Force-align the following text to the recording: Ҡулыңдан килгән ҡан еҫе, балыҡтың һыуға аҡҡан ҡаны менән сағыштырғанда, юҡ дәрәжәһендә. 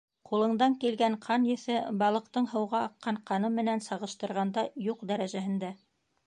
Ҡулыңдан 0.27 0.75
килгән 0.83 1.17
ҡан 1.25 1.43
еҫе, 1.49 1.75
балыҡтың 2.03 2.47
һыуға 2.53 2.81
аҡҡан 2.87 3.21
ҡаны 3.29 3.53
менән 3.59 3.85
сағыштырғанда, 3.89 4.65
юҡ 4.89 5.05
дәрәжәһендә. 5.13 5.73